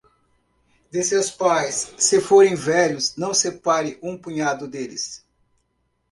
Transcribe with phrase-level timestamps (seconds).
[0.89, 5.23] De seus pais, se forem velhos, não separe um punhado deles.